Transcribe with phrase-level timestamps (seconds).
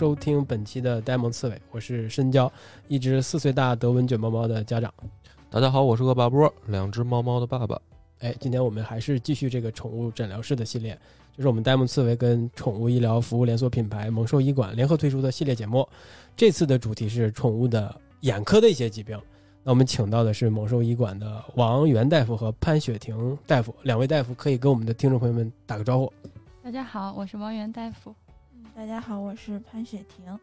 [0.00, 2.50] 收听本期的呆萌刺猬，我是深交，
[2.88, 4.90] 一只四岁大德文卷毛猫的家长。
[5.50, 7.78] 大家好，我是恶霸波，两只猫猫的爸爸。
[8.20, 10.98] 哎，今天我们还是继续这个宠物诊疗室的系列，
[11.36, 15.86] 就是我们呆萌刺猬跟宠物医疗服务连锁品牌萌兽医馆联合推出的系列节目。
[16.34, 19.20] 这次的主题是宠物的眼科的一些疾病。
[19.62, 26.10] 那我们请到的是猛兽医馆的王源大夫和潘雪婷大夫，两位大夫可以跟我们的听众朋友们打个招呼。
[26.64, 28.14] 大家好，我是王源大夫。
[28.76, 30.38] 大家好，我是潘雪婷。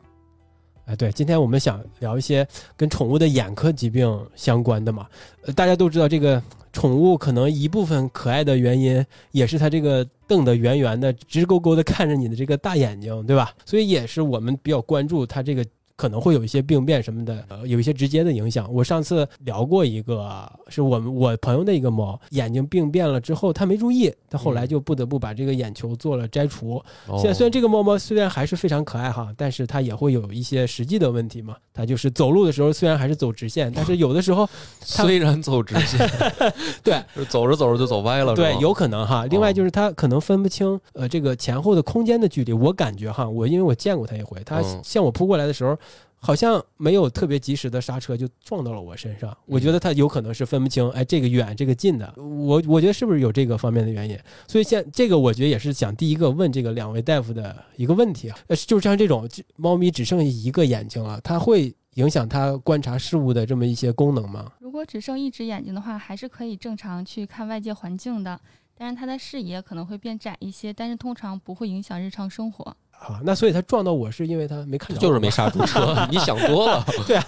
[0.86, 5.08] 哎，对，今天我们想聊一些跟宠物的眼科疾病相关的嘛。
[5.46, 13.54] 呃，大家都知道，这个宠物可能一部分可爱的原因，也是它这个瞪得圆圆的、直勾勾的看着你的这个大眼睛，对吧？
[13.66, 15.66] 所以也是我们比较关注它这个。
[15.98, 18.72] 可能会有一些病变什么的，呃，有一些直接的影响。
[18.72, 26.80] 我上次聊过一个，是我们我朋友的一个猫，眼睛病变了之后，他没注意，他后来就不得不把这个眼球做了摘除。
[27.18, 31.56] 现在虽然这个猫猫虽然还是非常可爱哈，但是它也会有一些实际的问题嘛。
[31.74, 34.48] 它就是走路的时候虽然还是走直线，但是有的时候
[34.82, 36.08] 虽然走直线，
[36.84, 38.36] 对，走着走着就走歪了。
[38.36, 39.26] 对，有可能哈。
[39.32, 42.54] 另外就是它可能分不清呃这个前后的空间的距离。
[42.54, 45.76] 我感觉哈，我因为我见过它一回，它向我扑过来的时候。
[46.20, 54.18] 好像没有特别及时的刹车就撞到了我身上，我觉得他有可能是分不清，哎，这个远这个近的，我我觉得是不是有这个方面的原因？
[54.48, 64.52] 所以现这个我觉得也是想第一个问这个两位大夫的一个问题啊，就是像这种猫咪只剩下一个眼睛了，它会影响它观察事物的这么一些功能吗？
[64.60, 68.40] 如果只剩一只眼睛的话，还是可以正常去看外界环境的，
[68.76, 72.76] 但是它的视野可能会变窄一些，但是通常不会影响日常生活。
[73.00, 75.96] 啊，那所以它撞到我是因为它没看，就是没刹住车。
[76.12, 77.26] 你想多了，对啊，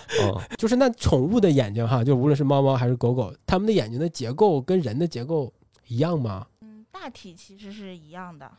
[0.58, 5.54] 就是那宠物的眼睛哈，就无论是猫猫还是狗狗，它们的眼睛的结构跟人的结构
[5.88, 6.48] 一样吗？
[6.62, 8.52] 嗯，大体其实是一样的，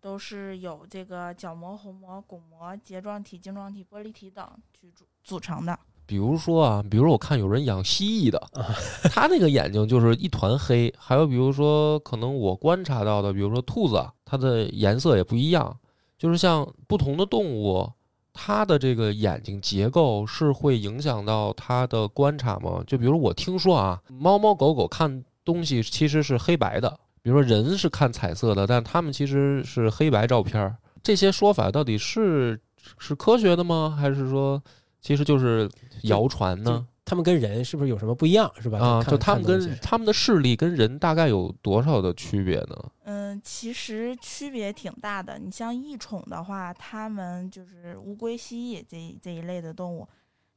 [0.00, 4.46] 都是有这个角膜、虹膜、巩膜、睫状体、晶状体、玻璃体等
[4.80, 5.76] 去组组成的。
[6.06, 8.50] 比如说啊，比如我看有人养蜥蜴的，
[9.12, 10.92] 它那个眼睛就是一团黑。
[10.98, 15.76] 还有比如说，可能我观察到的，比如说兔子，它的颜色也不一样。
[16.20, 17.90] 就是像不同的动物，
[18.34, 22.84] 它的这个眼睛结构是会影响到它的观察吗？
[22.86, 30.76] 就比如我听说啊，猫猫狗狗看东西其实是黑白的，比如说人是看彩色的，但它们其实是黑白照片。
[31.02, 32.60] 这些说法到底是
[32.98, 33.96] 是科学的吗？
[33.98, 34.62] 还是说
[35.00, 35.66] 其实就是
[36.02, 36.86] 谣传呢？
[37.10, 38.78] 他们跟人是不是有什么不一样，是吧？
[38.78, 42.76] 啊，就他们跟他们的视力跟人大概有多少的区别呢？
[43.02, 45.36] 嗯，其实区别挺大的。
[45.36, 50.06] 你像异宠的话，他们就是乌龟、蜥蜴这这一类的动物，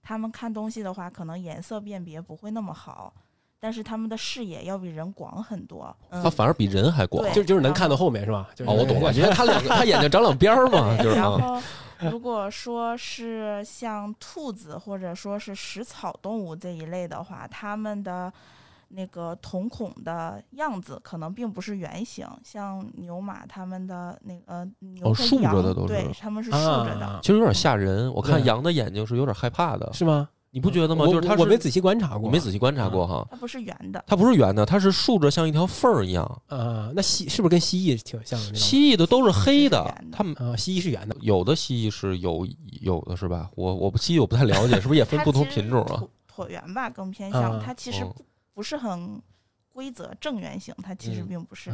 [0.03, 3.11] 他们看东西的话，可能颜色辨别不会那么好，
[3.63, 5.95] 但是他们的视野要比人广很多。
[6.11, 8.49] 他反而比人还广，就就是能看到后面，是吧？
[8.65, 11.15] 哦，我懂了，因为他两个 他眼睛长两边儿嘛，就是。
[11.15, 11.61] 然后。
[12.11, 18.33] 如果说是像兔子或者说是食草动物这一类的话，它们的
[18.89, 28.13] 那个瞳孔的样子可能并不是圆形，像牛马它们的那个呃牛竖着的都是，对，它们是竖着的，其实有点吓人。
[28.13, 30.27] 我看羊的眼睛是有点害怕的，是吗？
[30.53, 31.07] 你不觉得吗？
[31.07, 33.27] 就是它，我没仔细观察过，没仔细观察过哈。
[33.31, 36.23] 它不是圆的，它不是圆的，它是竖着像一条缝儿一样。
[36.45, 38.53] 啊，那蜥是不是跟蜥蜴挺像的？
[38.53, 42.47] 蜥蜴的都是黑的，它们啊，蜥蜴是圆的，有的蜥蜴是有
[42.81, 43.49] 有的是吧？
[43.55, 46.03] 我我不蜥蜴我不太了解，是不是也分不同品种啊？
[46.31, 48.05] 椭圆吧，更偏向它其实
[48.53, 49.19] 不是很
[49.71, 51.71] 规则正圆形，它其实并不是。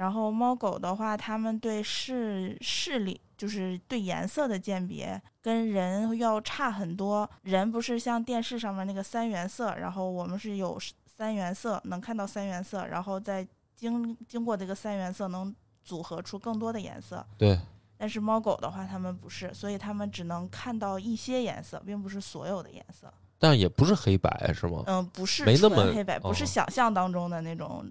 [0.00, 7.28] 然后猫狗的话，它们对视视力就是对颜色的鉴别跟人要差很多。
[7.42, 13.46] 人不是像电视上面那个三原色，然后我们是有三原色，能看到三原色，然后再
[13.76, 17.22] 经经过这个三原色能组合出更多的颜色。
[17.36, 17.60] 对。
[17.98, 23.12] 但是猫狗的话，它们不是，所以它们只能看到一些颜色，并不是所有的颜色。
[23.40, 24.84] 但也不是黑白是吗？
[24.86, 27.84] 嗯，不是，没那么黑白，不是想象当中的那种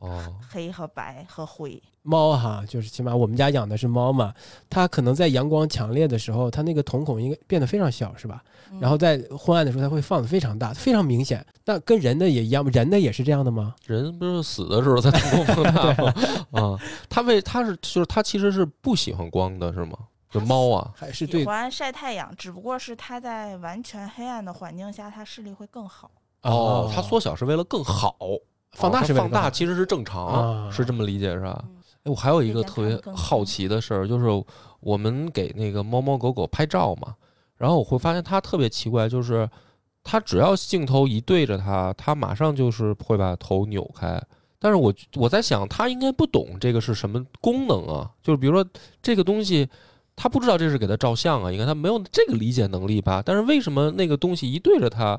[0.47, 1.81] 黑和白和灰。
[2.03, 4.33] 猫哈，就是起码我们家养的是猫嘛，
[4.69, 8.43] 它可能在阳光强烈的时候，它那个瞳孔应该变得非常小，是吧？
[8.79, 11.45] 然后在昏暗的时候，它会放的非常大，非常明显。
[11.65, 12.63] 那跟人的也一样？
[12.67, 13.75] 人的也是这样的吗？
[13.85, 16.13] 人不是死的时候才瞳孔放大吗？
[16.51, 16.79] 啊，
[17.09, 19.97] 它为它是就是它其实是不喜欢光的，是吗？
[20.29, 26.11] 这猫啊，还是喜欢晒太阳，只不过是它在完全黑暗的环境下，它视力会更好。
[26.43, 28.15] 哦，它缩小是为了更好，
[28.73, 31.65] 放大是放大其实是正常，是这么理解是吧？
[32.03, 34.27] 哎，我还有一个特别好奇的事儿，就是
[34.81, 37.15] 我们给那个猫猫狗狗拍照嘛，
[37.57, 39.49] 然后我会发现它特别奇怪，就是
[40.03, 44.21] 它只要镜头一对着它，它马上就是会把头扭开。
[44.59, 48.11] 但是我我在想，它应该不懂这个是什么功能啊？
[48.21, 48.63] 就是比如说
[49.01, 49.67] 这个东西。
[50.21, 53.23] 他不知道这是给他照相啊，应该他没有这个理解能力吧？
[53.25, 55.17] 但是为什么那个东西一对着他，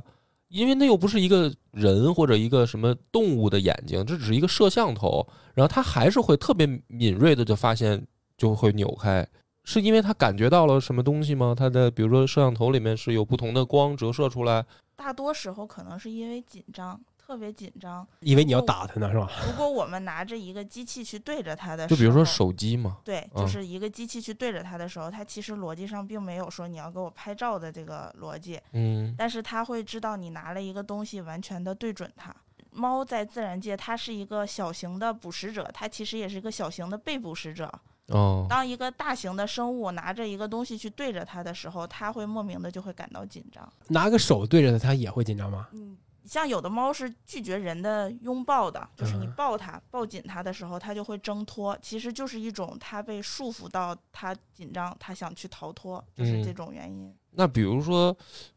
[0.48, 8.06] 因为那又不是一个人或者一个什么动物的眼睛，这只是一个摄像头，然后他还是会特别敏锐的就发现
[8.36, 9.26] 就会扭开，
[9.64, 11.54] 是因为他感觉到了什么东西吗？
[11.56, 14.62] 他的比如说摄像头里面是有不同的光折射出来，
[14.96, 17.00] 大多时候可能是因为紧张。
[17.30, 19.30] 特别紧张，以为你要打他呢，是吧？
[19.46, 32.34] 如果我们拿着一个机器去对着他的，就比如说手机嘛，对，就是一个机器去对着他的时候，它其实逻辑上并没有说你要给我拍照的这个逻辑，嗯，但是它会知道你拿了一个东西，完全的对准它。
[32.72, 37.72] 猫在自然界，它是一个小型的捕食者，它其实也是一个小型的被捕食者。
[38.08, 43.72] 哦，当一个大型的生物拿着一个东西去对着它的时候，它会莫名的就会感到紧张。
[43.86, 45.68] 拿个手对着它，它也会紧张吗？
[45.74, 45.96] 嗯。
[46.24, 57.12] 像有的猫是拒绝人的拥抱的，就是你抱它、抱紧它的时候，它就会挣脱，其实就是一种它被束缚到，它紧张，它想去逃脱，就是这种原因。
[57.32, 58.16] 那比如说，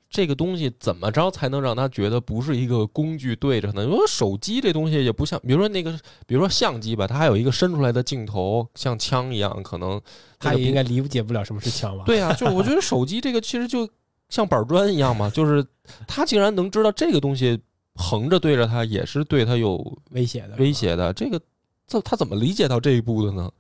[0.09, 3.83] 这个东西怎么着才能让它觉得不是一个工具对着呢？
[3.83, 5.91] 因为手机这东西也不像，比如说那个，
[6.27, 9.99] 比如说相机吧，它还有一个伸出来的镜头，像枪一样，可能
[10.37, 12.03] 它也应该理解不了什么是枪吧？
[12.05, 13.89] 对呀，就我觉得手机这个其实就。
[14.33, 15.63] 像板砖一样嘛， 就是
[16.07, 17.61] 他竟然能知道这个东西
[17.93, 19.77] 横着对着他也是对他有
[20.09, 21.13] 威胁的，威胁的。
[21.13, 21.39] 这个
[21.85, 23.51] 这他怎么理解到这一步的呢？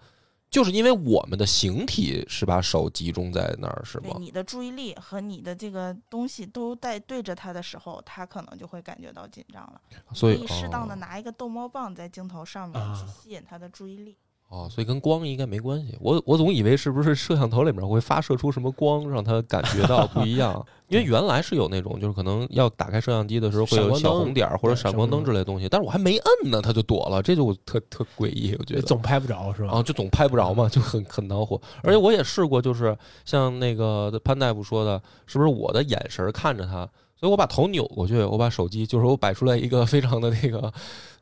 [0.49, 4.15] 就是因为我们的形体是把手集中在那儿，是吗？
[4.19, 9.79] 你的注意力和你的这个东西都在对着他的时候，他可能就会感觉到紧张了。
[10.11, 14.17] 所以适当的拿一个逗猫棒在镜头上面去吸引他的注意力。
[14.53, 15.97] 哦，所以跟光应该没关系。
[15.99, 20.63] 我我总以为是不是摄像头里面会发射出什么光，让他感觉到不一样。
[20.89, 28.55] 因为原来是有那种，就是可能要打开摄像机的时候会有小红点或者闪光灯之类的东西，但是我还没摁呢，他就躲了，这就特特诡异。
[28.59, 29.71] 我觉得总拍不着是吧？
[29.73, 31.59] 啊，就总拍不着嘛，就很很恼火。
[31.81, 32.95] 而且我也试过，就是
[33.25, 36.87] 像那个潘大夫说的，是不是我的眼神看着他？
[37.23, 40.69] 所以我把头扭过去，我把手机，就是我摆出来一个非常的那个，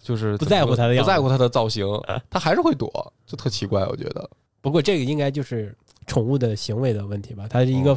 [0.01, 1.85] 就是不在乎他的，不在乎他的造型，
[2.27, 2.89] 他还是会躲，
[3.27, 4.27] 就特奇怪，我觉得。
[4.61, 5.77] 不过这个应该就是
[6.07, 7.95] 宠物的行为的问题吧，它是一个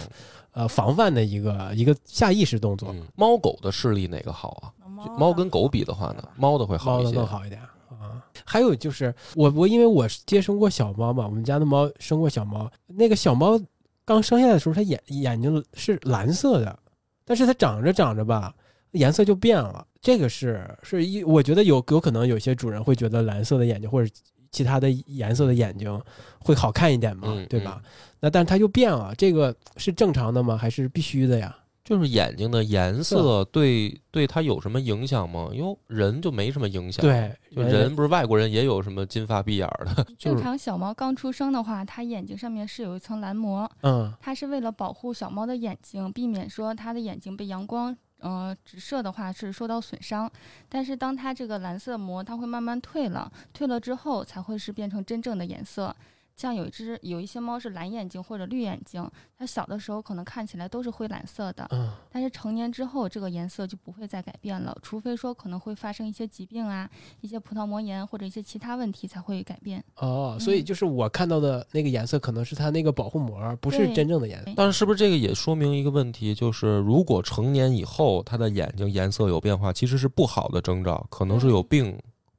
[0.52, 2.94] 呃防范的一个一个下意识动作。
[3.16, 4.68] 猫狗的视力哪个好啊？
[5.16, 7.58] 猫跟狗比的话呢，猫的会好一些，猫更好一点
[7.88, 8.20] 啊。
[8.44, 13.58] 还有就是我我因为我接生过小猫嘛，我们家的猫生过小猫，那个小猫
[14.04, 16.78] 刚生下来的时候，它眼眼睛是蓝色的。
[17.24, 18.54] 但是它长着长着吧，
[18.92, 19.86] 颜色就变了。
[20.00, 24.14] 这个是是一，我觉得有有可能有些主人会觉得蓝色的眼睛或者
[24.50, 26.00] 其他的颜色的眼睛
[26.38, 27.82] 会好看一点嘛，对吧？
[28.20, 30.56] 那但是它又变了，这个是正常的吗？
[30.56, 31.56] 还是必须的呀？
[31.84, 35.50] 就是眼睛的颜色对对它有什么影响吗？
[35.52, 37.04] 因为人就没什么影响。
[37.04, 40.06] 对，就人不是外国人也有什么金发碧眼的。
[40.18, 50.30] 正常小猫刚出生的话，它眼睛上面是有一层蓝膜，嗯，它是为了保护小猫的眼睛，避免说它的眼睛被阳光呃直射的话是受到损伤。
[50.70, 55.94] 但是当它这个蓝色膜它会慢慢退了，退了之后才会是变成真正的颜色。
[56.36, 59.08] 像有一只有一些猫是蓝眼睛或者绿眼睛，
[59.38, 69.82] 它小的时候可能看起来都是灰蓝色的，嗯，但是成年之后这个颜色就不会再改变了，除非说可能会发生一些疾病啊，一些葡萄膜炎或者一些其他问题才会改变。
[69.96, 74.52] 哦，所以就是我看到的那个颜色可能是它那个保护膜，不是真正的颜色。
[74.56, 81.96] 但是是不是这个也说明一个问题，就是如果成年以后它的眼睛颜色有变化，其实是不好的征兆，可能是有病。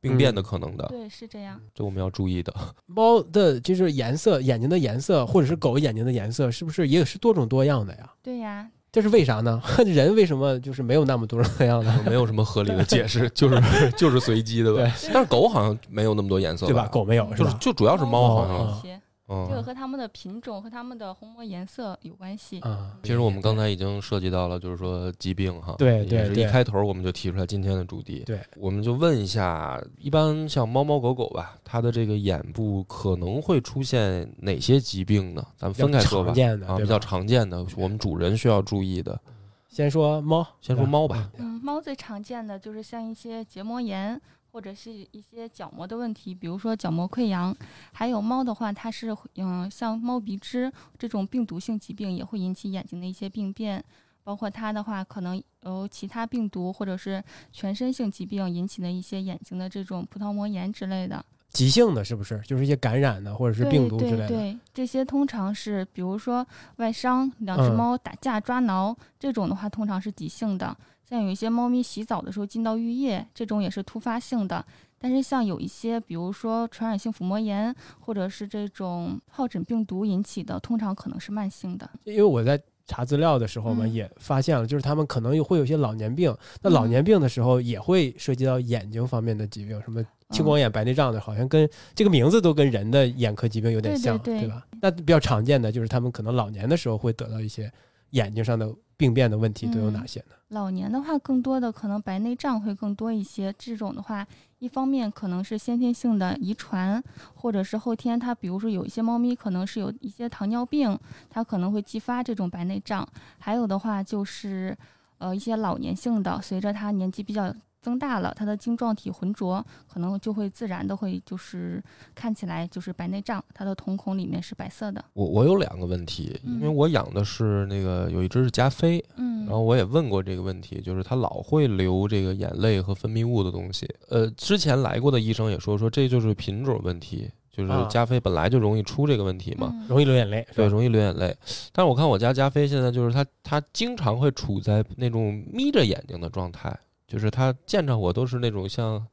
[0.09, 2.53] 病变的可能的，对，是这样，这我们要注意的。
[2.85, 8.11] 猫的就是颜色，眼睛的颜色，或者是狗眼睛的颜色，是不是也是多种多样的呀？
[8.21, 9.61] 对呀，这是为啥呢？
[9.85, 12.03] 人为什么就是没有那么多种多样的？
[12.05, 14.73] 没有什么合理的解释，就是就是随机的。
[14.75, 16.87] 呗，但是狗好像没有那么多颜色，对吧？
[16.87, 19.01] 狗没有，就是就主要是猫好像。
[19.27, 22.59] 这个和它们的品种和它们的虹膜颜色有关系。
[22.59, 25.73] 啊，其实我们刚才已经涉及到了，就是说疾病哈。
[25.79, 26.43] 对对对。
[26.43, 28.23] 一开头我们就提出来今天的主题。
[28.25, 28.39] 对。
[28.57, 35.43] 我们就问一下，一般像猫猫狗狗吧，它的这个眼部可能会出现哪些疾病呢？
[35.57, 36.31] 咱们分开说吧。
[36.67, 39.19] 啊，比较常见的，我们主人需要注意的。
[39.67, 41.31] 先说猫，先说猫吧。
[41.37, 44.21] 嗯，猫最常见的就是像一些结膜炎。
[44.55, 47.53] 或者是一些角膜的问题，比如说角膜溃疡，
[47.91, 53.83] 还有猫的话，它是嗯，像猫鼻支这种病毒性疾病也会引起眼睛的一些病变，
[54.23, 57.21] 包括它的话，可能由其他病毒或者是
[57.51, 61.25] 全身性疾病引起的一些眼睛的这种葡萄膜炎之类的。
[61.49, 62.41] 急性的，是不是？
[62.47, 64.27] 就是一些感染的或者是病毒之类的。
[64.29, 66.47] 对，这些通常是比如说
[66.77, 70.77] 外伤，两只猫打架抓挠这种的话，通常是急性的。
[71.07, 74.65] 像有一些猫咪洗澡的时候进到浴液，这种也是突发性的。
[74.97, 81.87] 但是像有一些，比如说传染性腹膜炎，或者是这种疱疹病毒引起的，通常可能是慢性的。
[82.05, 86.35] 因为我在查资料的时候嘛，也发现了，就是他们可能会有些老年病。
[86.61, 94.65] 那老年病的时候，也会涉及到眼睛方面的疾病，什么青光眼、白内障的，好像跟这个名字都跟人的眼科疾病有点像，对吧？
[94.81, 97.71] 那比较常见的就是他们可能老年的时候会得到一些
[98.11, 100.35] 眼睛上的病变的问题，都有哪些呢？
[100.49, 103.53] 老年的话，更多的可能白内障会更多一些。
[103.57, 104.25] 这种的话，
[104.59, 110.97] 一方面可能是先天性的遗传，或者是后天它，比如说有一些猫咪可能是有一些糖尿病，
[111.29, 113.07] 它可能会激发这种白内障。
[113.39, 114.77] 还有的话就是，
[115.17, 117.53] 呃，一些老年性的，随着它年纪比较。
[117.85, 121.79] 增大了，它的晶状体浑浊，可能就会自然的会就是
[122.15, 125.05] 看起来就是白内障，它的瞳孔里面是白色的。
[125.13, 133.87] 我我有两个问题，因为我养的是那个有一只是加菲，嗯，然后我也问过这个问题，就是它老会流这个眼泪和分泌物的东西。
[134.09, 141.37] 呃，之前来过的医生也说说这就是品种问题，就是加菲本来就容易出这个问题嘛，容易流眼泪，对，容易流眼泪。
[141.71, 146.75] 但是我看我家加菲现在就是它它经常会处在那种眯着眼睛的状态。
[147.07, 149.05] 就是他见着我都是那种像，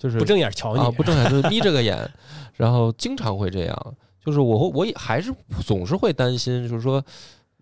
[0.00, 2.10] 就是不正眼瞧你啊，不正眼就是眯着个眼，
[2.54, 3.96] 然后经常会这样。
[4.24, 5.32] 就是我我也还是
[5.66, 7.02] 总是会担心，就是说，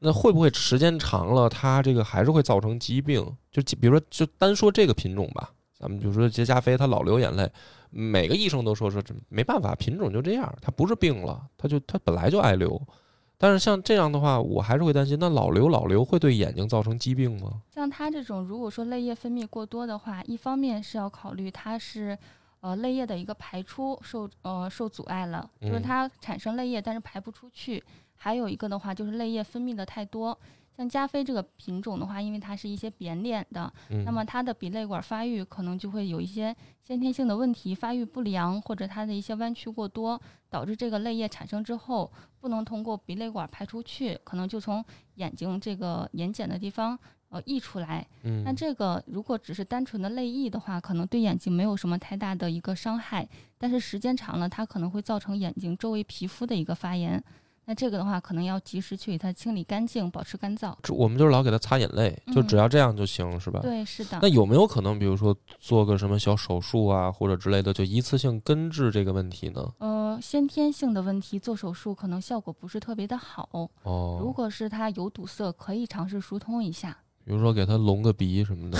[0.00, 3.24] 那会不会时间长了，它这个还是会造成疾病？
[3.50, 7.48] 就比如说，就单说这个品种吧，咱们就说杰加菲，它老流眼泪，
[7.90, 12.80] 每个医生都说说这没办法，品种就这样，它不是病了，它就它本来就爱流。
[13.40, 17.62] 但是像这样的话，我还是会担心，那老刘老刘会对眼睛造成疾病吗？
[17.72, 22.18] 像他这种，如果说泪液分泌过多的话，一方面是要考虑他是，
[22.60, 27.80] 呃，泪液的一个排出受呃受阻碍了，就是它产生泪液但是排不出去；
[28.16, 30.36] 还有一个的话就是泪液分泌的太多。
[30.78, 33.70] 像加菲这个品种的话，因为它是一些扁脸的，
[34.04, 42.08] 那么它的鼻泪管发育可能就会有一些先天性的问题，发育不良或者它的一些弯曲过多，导致这个泪液产生之后
[42.38, 44.84] 不能通过鼻泪管排出去，可能就从
[45.16, 46.96] 眼睛这个眼睑的地方
[47.30, 48.06] 呃溢出来。
[48.44, 57.20] 那这个如果只是单纯的泪溢的话，可能对眼睛没有什么太大的一个伤害，但是时间长了，它可能会造成眼睛周围皮肤的一个发炎。
[57.68, 60.74] 那这个的话，可能要及时去给它清理干净，保持干燥。
[60.88, 63.60] 我们就是老给它擦眼泪，就只要这样就行，是吧？
[63.60, 64.18] 对，是的。
[64.22, 69.70] 那有没有可能，比如说做个什么小手术啊，或者之类的，就一次性根治这个问题呢？
[69.80, 73.68] 呃，先天性的问题做手术可能效果不是特别的好。
[73.82, 74.16] 哦。
[74.18, 76.96] 如果是它有堵塞，可以尝试疏通一下。
[77.22, 78.78] 比如说给他隆个鼻什么的，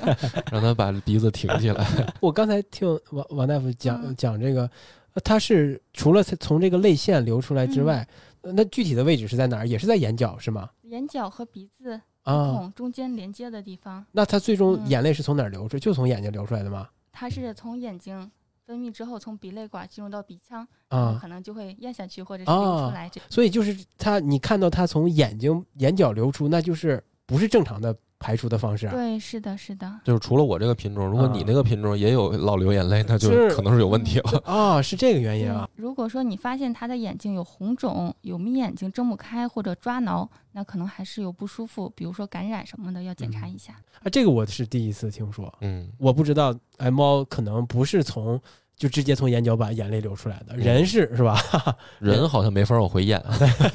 [0.50, 1.86] 让他把鼻子挺起来。
[2.20, 4.70] 我刚才听王王大夫讲讲这个，
[5.22, 8.08] 他是除了从这个泪腺流出来之外。
[8.42, 9.68] 那具体的位置是在哪儿？
[9.68, 10.70] 也是在眼角是吗？
[10.82, 14.04] 眼角和鼻子鼻孔中间连接的地方。
[14.12, 15.78] 那它最终眼泪是从哪儿流出？
[15.78, 16.88] 就从眼睛流出来的吗？
[17.12, 18.30] 它是从眼睛
[18.64, 23.08] 分泌之后，从鼻泪管进入到鼻腔，啊，可能就会咽下去或者是流出来。
[23.08, 27.96] 这所以就是它，你看到它从眼睛眼角流出，那就是不是正常的。
[28.20, 34.38] 排除的方式啊，对，是的，是的，就是除了我这个品种，如果你那个品种也有老流眼泪，那就可能是有问题了。
[34.44, 35.66] 啊，是这个原因啊。
[35.74, 43.72] 如果说你发现它的眼睛有红肿、有眯眼睛、睁不开或者抓挠，那可能还是有不舒服，比如说感染什么的，要检查一下。
[44.02, 48.38] 啊，这个我是第一次听说，嗯，我不知道，哎，猫可能不是从。
[48.80, 51.38] 就直接从眼角把眼泪流出来的人是是吧？
[52.00, 53.22] 人好像没法往回咽。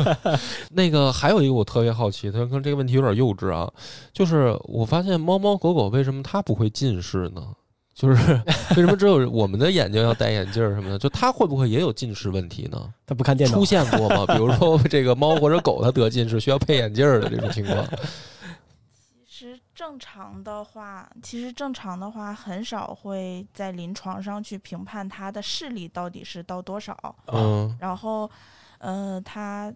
[0.74, 3.72] 那个还有一个我特别好奇，他说这个问题有点幼稚啊，
[4.12, 7.44] 就是我发现猫猫狗狗为什么它不会近视呢？
[7.94, 8.42] 就是
[8.76, 10.98] 为什么只有我们的眼睛要戴眼镜什么的？
[10.98, 12.90] 就它会不会也有近视问题呢？
[13.06, 14.26] 它不看电脑出现过吗？
[14.34, 17.88] 比如说这个猫或者狗它得近视需要配眼镜的这种情况。
[19.74, 27.16] 正常的话，其实正常的话很少会在临床上去评判他的视力到底是到多少。
[27.28, 28.30] 嗯，然后，
[28.78, 29.74] 呃，他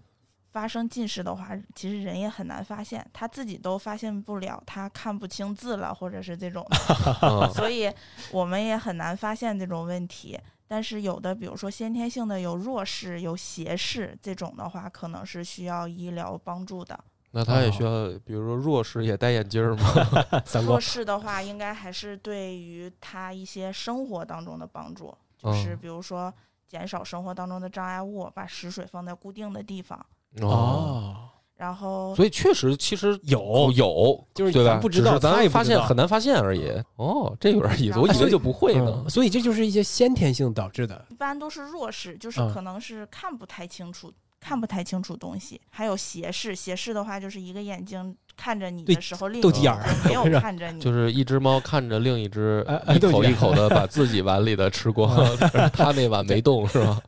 [0.52, 6.66] 发生近视的话，其实人也很难发现，他自己都发现不了，他看不清字了，或者是这种，
[7.54, 7.92] 所以
[8.32, 10.40] 我们也很难发现这种问题。
[10.68, 17.00] 但是有的，比如说先天性的有弱视、有斜视这种的话，可能是需要医疗帮助的。
[17.32, 19.94] 那他也需要，比如说弱视也戴眼镜吗？
[20.66, 26.34] 弱视的话，应该还是对于他一些生活当中的帮助，就是比如说
[26.68, 30.04] 减少生活当中的障碍物，把食水放在固定的地方。
[30.42, 31.16] 哦。
[31.56, 34.80] 然后，所以确实其实有有，就是对吧？
[34.82, 36.72] 不知道，咱也发现很难发现而已。
[36.96, 39.10] 哦，这有点意思，我以为就不会呢。
[39.10, 44.10] 所以这就是一些先天性导致的，一般都是弱视，就是可能是看不太清楚，
[44.40, 45.60] 看不太清楚东西。
[45.70, 52.66] 还有斜视，斜视的话就是一个眼睛看着你的时候，另一眼没有看着你，就是一只猫看着另一只
[52.96, 55.16] 一口一口的把自己碗里的吃光，
[55.74, 57.02] 它那碗没动是吧？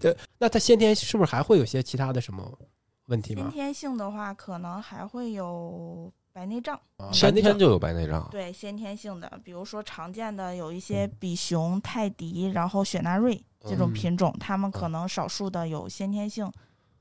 [0.00, 2.58] 对，那它先天是不是还会有些其他的什么？
[3.06, 3.42] 问题吗？
[3.44, 6.76] 先天性的话，可能还会有白内障。
[7.12, 8.26] 先天就有白内障。
[8.32, 16.50] 对，先天性的，比如说常见的有一些比熊、泰迪，然后雪纳瑞这种品种，它们可能少数的有先天性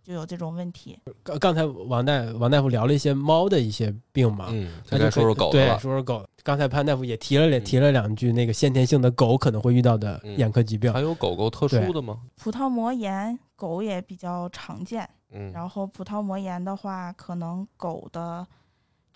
[0.05, 0.99] 就有这种问题。
[1.23, 6.23] 刚刚才王大王大夫聊了一些猫的一些病嘛，嗯，再说说狗对，说说狗。
[6.43, 10.93] 刚才潘大夫也提了提了两句，那个先天性的狗可能会遇到的眼科疾病。
[10.93, 12.21] 还有狗狗特殊的吗？
[12.35, 15.09] 葡萄膜炎，狗也比较常见。
[15.31, 18.45] 嗯，然后葡萄膜炎的话，可能狗的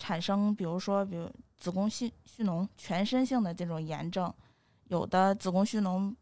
[0.00, 4.32] 产生，比如说，比如子宫蓄蓄脓，全身性的这种炎症，
[4.88, 6.12] 有的子宫蓄脓，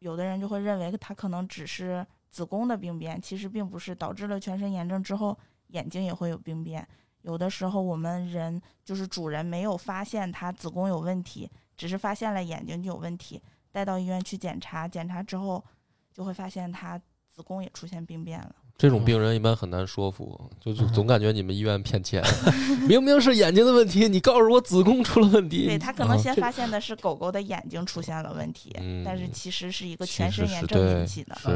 [0.00, 2.04] 有的人就会认为它可能只是
[2.36, 5.38] 子宫的病变，其实并不是，导致了全身炎症之后，
[5.68, 6.86] 眼睛也会有病变。
[7.22, 15.64] 有的时候我们人就是主人没有发现他子宫有问题，只是发现了眼睛就有问题，带到医院去检查，检查之后
[16.12, 18.54] 就会发现他子宫也出现病变了。
[18.78, 22.22] 这种病人一般很难说服，就就总感觉你们医院骗钱。
[22.86, 25.64] 明明是眼睛的问题，你告诉我子宫出了问题。
[25.64, 31.34] 对他可能先发现的是狗狗的眼睛出现了问题，但是其实是一个全身炎症引起的。
[31.40, 31.48] 是，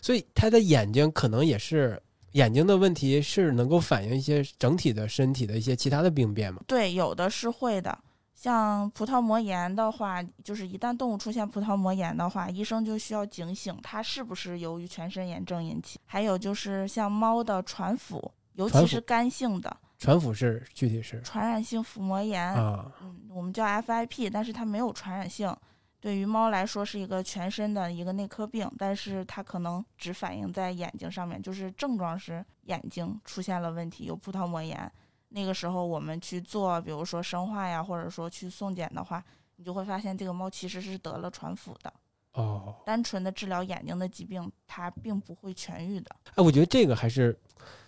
[0.00, 2.00] 所以他的眼睛可能也是
[2.32, 6.62] 眼睛的问题，是能够反映一些整体的身体的一些其他的病变吗？
[6.66, 7.98] 对，有的是会的。
[8.42, 16.00] 像葡萄膜炎的话，就是一旦动物出现葡萄膜炎的话，医生就需要警醒，它是不是由于全身炎症引起。
[16.04, 25.56] 还有就是像猫的传腹，尤其是干性的传腹是具体是传染性腹膜炎啊，嗯，我们叫 FIP，但是它没有传染性。
[26.00, 34.90] 对于猫来说是一个全身的一个内科病，但是它可能只反映在眼睛上面，就是症状是眼睛出现了问题，有葡萄膜炎。
[35.34, 39.24] 那个时候我们去做，比如说生化呀，或者说去送检的话，
[39.56, 41.92] 你就会发现这个猫其实是得了传腹的。
[42.34, 46.14] 哦，单纯的治疗眼睛的疾病，它并不会痊愈的。
[46.34, 47.38] 哎，我觉得这个还是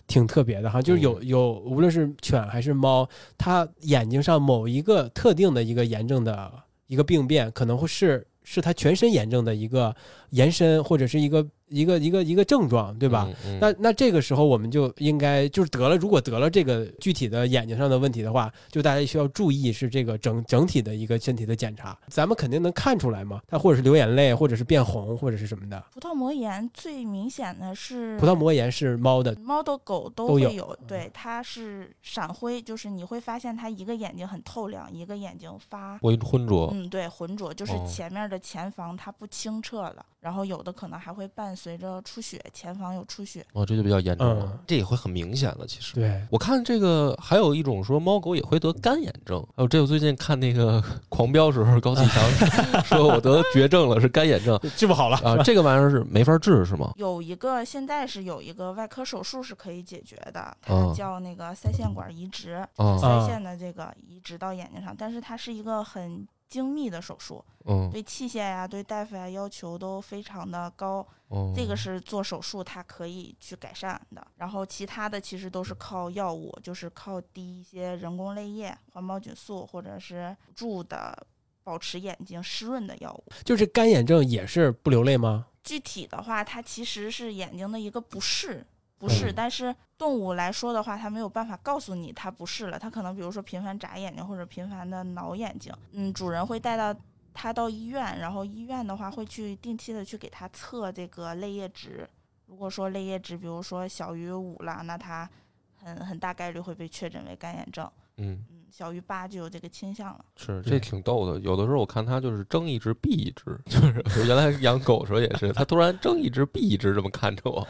[0.07, 6.53] 挺特别的哈，就是有有，无论是犬还是猫，它眼睛上某一个特定的一个炎症的
[6.87, 9.95] 一个病变，可能会是是它全身炎症的一个
[10.31, 11.47] 延伸，或者是一个。
[11.69, 13.29] 一个一个一个症状，对吧？
[13.61, 21.99] 那那这个时候我们就应该就是得了，如果得了这个具体的眼睛上的问题的话，就大家需要注意是这个整整体的一个身体的检查。
[22.09, 25.83] 咱们肯定能看出来嘛，它或者是流眼泪，或者是变红，或者是什么的。
[25.95, 30.77] 葡萄膜炎最明显的是葡萄膜炎是猫的，猫的狗都会有。
[30.87, 36.69] 对，它是闪灰，就是你会发现它一个眼睛很透亮，一个眼睛发灰浑浊。
[36.73, 41.54] 嗯，对，浑浊就是前面的前房它不清澈了，然后有的可能还会伴。
[41.55, 45.67] 随着出血，前房有出血，哦，这就比较严重了，这也会很明显了。
[45.67, 52.23] 其实，对我看这个还有一种说猫狗也会得干眼症，哦，这我最近看那个狂飙时候，高启强
[52.85, 56.93] 说我得绝症了，是干眼症，治不好了啊，这个玩意儿是没法治是吗？
[56.97, 66.27] 有一个现在是有一个外科手术是可以解决的，它叫那个腮腺管移植，腮腺的这个移植到眼睛上，但是它是一个很。
[66.55, 71.05] 精密的手术，嗯，对器械呀，对大夫呀要求都非常的高，
[71.53, 74.25] 这个是做手术它可以去改善的。
[74.37, 81.27] 然后其他的其实都是靠药物，就是靠滴一些人工泪液、环孢菌素或者是注的
[81.65, 83.25] 保持眼睛湿润的药物。
[83.45, 85.49] 就是干眼症也是不流泪吗？
[85.65, 88.65] 具体的话，它其实是眼睛的一个不适。
[89.05, 92.79] 不是，但是动物来说的话，它没有办法告诉你它不是了。
[92.79, 96.95] 它可能比如说频繁眨眼睛或者频繁的挠眼睛，嗯，主人会带到
[97.35, 102.09] 它到医院，然后医院的话会去定期的去给它测这个泪液值。
[102.47, 105.29] 如果说泪液值比如说小于五了，那它
[105.77, 107.91] 很很大概率会被确诊为干眼症。
[108.17, 108.45] 嗯。
[108.77, 111.39] 小于八就有这个倾向了，是这挺逗的。
[111.43, 117.65] 有的时候我看他就是睁一只闭一只，就是 原来养狗时候也是，他突然睁一只闭一只这么看着我，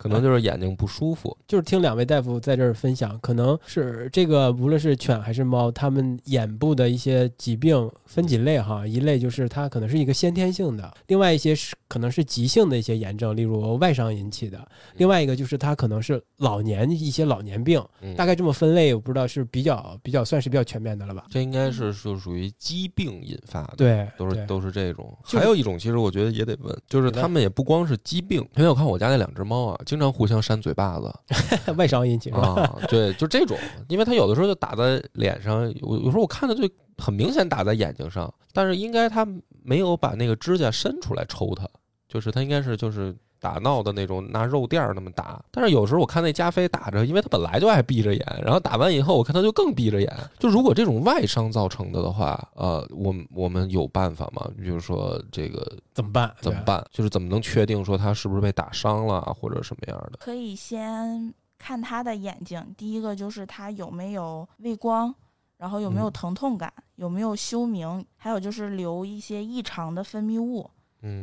[0.00, 1.36] 可能就是眼睛不舒服。
[1.46, 17.80] 就是听两位大夫在这儿分享，可能是这个无论是犬还是猫，它们眼部的一些疾病分几类哈，一类就是它可能是一个先天性的，另外一些是可能是急性的一些炎症，例如外伤引起的，另外一个就是它可能是老年一些老年病，
[18.16, 20.47] 大概这么分类，我不知道是比较比较算是。
[20.48, 21.26] 是比较全面的了吧？
[21.30, 25.16] 这应该是就属于疾病引发的，对，都是都是这种。
[25.24, 31.12] 还有一种，其实我觉得也得问，就是他们也不光是疾病，因为我看我家那两只猫啊，经常互相扇嘴巴子，
[31.76, 32.74] 外伤引起啊？
[32.88, 33.56] 对，就这种，
[33.88, 39.26] 因为它有的时候就打在脸上，有有时候我看的就很明显打在眼睛上，但是应该它
[39.62, 41.68] 没有把那个指甲伸出来抽它，
[42.08, 43.14] 就是它应该是就是。
[43.40, 45.42] 打闹的那种，拿肉垫儿那么打。
[45.50, 50.12] 但是有时候我看那加菲打着，因为他本来就爱闭着眼，然后打完以后，我看他就更闭着眼。
[50.38, 54.48] 就如果这种外伤造成的的话，呃，我我们有办法吗？
[54.56, 56.34] 比如说这个怎么办？
[56.40, 56.84] 怎么办？
[56.90, 60.18] 就是怎么能确定说他是不是被打伤了，或者什么样的？
[60.18, 65.14] 可以先看他的眼睛，第一个就是他有没有畏光，
[65.56, 70.68] 然后有没有疼痛感，有没有休明，还有就是留一些异常的分泌物。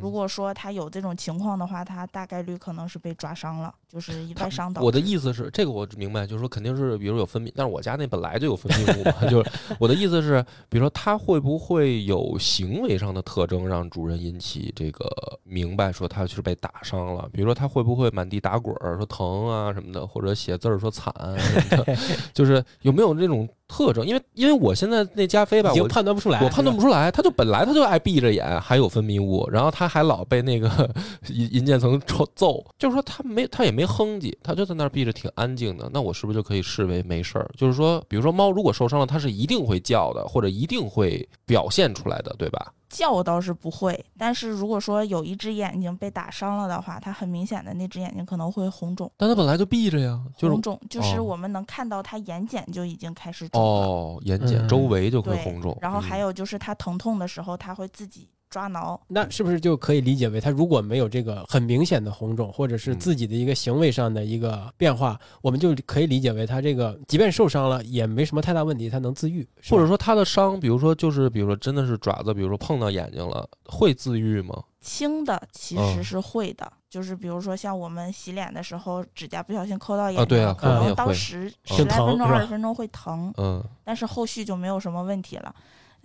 [0.02, 4.86] 如果说他有这种情况的话，他大概率可能是被抓伤了，就是外伤导致。
[4.86, 15.06] 我的意思是，这个我明白，就是说肯定是，比如有分泌，但是我家那本来就有分泌物嘛， 就是我的意思是，比如说他会不会有行为上的特征，让主人引起这个
[15.44, 17.28] 明白说他是被打伤了？
[17.34, 21.98] 比如说他会不会满地打滚儿，说疼啊什么的，或者写字儿说惨什么的，
[22.34, 23.48] 就是有没有这种？
[23.68, 30.70] 特征，因为因为我现在那加菲吧，我判断不出来，我判断不出来，他就本来他就爱闭着眼，还有分泌物，然后他还老被那个
[31.30, 37.50] 银银渐层 抽揍，就是说他没他也没哼唧，他就在那儿闭着挺安静的，那我是不是就可以视为没事儿？
[37.58, 42.72] 就是说，比如说猫如果受伤了，它是一定会叫的，或者一定会表现出来的，对吧？
[42.88, 49.12] 叫倒是不会，但是如果说有一只眼睛被打伤了的话，它很明显的那只眼睛可能会红肿。
[49.18, 53.68] 但它本来就闭着呀，就是红肿就是我们能看到它眼睑就已经开始肿了。
[53.88, 55.78] 哦，眼睑周围就会红肿。
[55.82, 58.30] 然后还有就是它疼痛的时候，它会自己。
[58.56, 74.64] 抓挠，那是不是就可以理解为他如果没有这个很明显的红肿，或者是自己的一个行为上的一个变化，我们就可以理解为他这个即便受伤了也没什么太大问题，他能自愈，或者说他的伤，比如说就是比如说真的是爪子，比如说碰到眼睛了，会自愈吗？
[74.80, 85.54] 轻的其实是会的，就是比如说像我们洗脸的时候，指甲不小心抠到眼睛，可能当时十来分钟、二十分钟会疼，嗯，但是后续就没有什么问题了。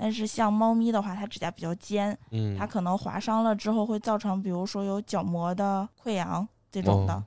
[0.00, 7.22] 但是像猫咪的话，它指甲比较尖，嗯，它可能划伤了之后会造成，比如说有角膜的溃疡这种的，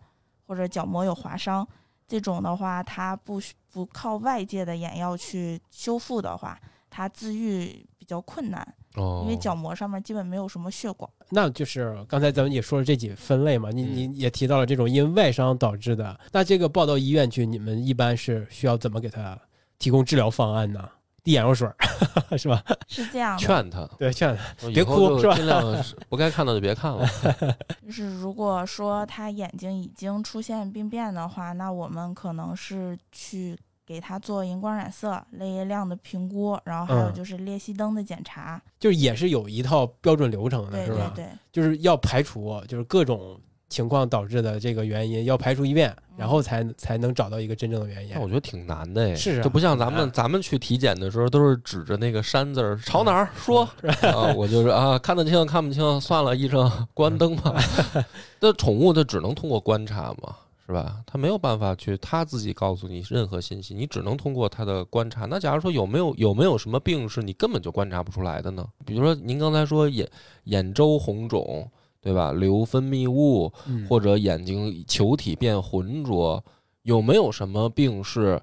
[0.48, 1.68] 或者角膜有划伤，
[2.08, 3.40] 这种的话，它不
[3.72, 6.60] 不靠外界的眼药去修复的话，
[6.90, 11.08] 它自愈比较困难，哦，因为角膜上面基本没有什么血管。
[11.30, 19.40] 那就是刚才咱们也说了这几分类嘛，你你也提到了这种因外伤导致的，那这个抱到医院去，你们一般是需要怎么给他
[19.78, 20.90] 提供治疗方案呢？
[21.24, 21.68] 滴眼药水
[22.38, 22.62] 是吧？
[22.88, 25.36] 是这样，劝他，对，劝他别哭，是吧？
[25.38, 25.64] 尽量
[26.10, 27.08] 不该看的就别看了。
[27.86, 41.12] 就是如果说他眼睛已经出现病变的话，那我们可能是去给他做荧光染色、泪液量的评估，然后还有就是裂隙灯的检查，就是也是有一套标准流程的，是吧？
[41.16, 43.40] 对，就是要排除，就是各种。
[43.74, 48.14] 情况导致的这个原因要排除一遍，然后才才能找到一个真正的原因。
[48.14, 53.64] 那我觉得挺难的，是就不像咱们咱们去体检的时候都是指着那个山字儿朝哪儿说
[54.04, 57.56] 啊，我就是啊看得清看不清算了，医生关灯吧。
[58.40, 60.36] 那宠物它只能通过观察嘛，
[60.68, 61.02] 是吧？
[61.08, 65.26] 它没有办法去它自己告诉你任何信息，你只能通过它的观察。
[65.26, 68.64] 那假如说有没有有没有什么病是你根本就观察不出来的呢？
[68.86, 70.08] 比如说您刚才说眼
[70.44, 71.68] 眼周红肿。
[72.04, 72.34] 对吧？
[72.34, 73.50] 流分泌物，
[73.88, 76.44] 或者眼睛球体变浑浊，
[76.82, 78.38] 有没有什么病是，